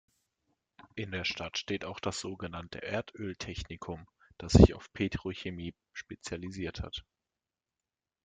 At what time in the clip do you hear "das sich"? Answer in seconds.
4.39-4.73